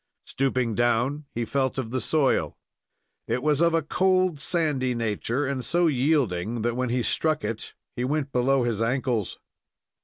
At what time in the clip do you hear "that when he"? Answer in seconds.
6.63-7.03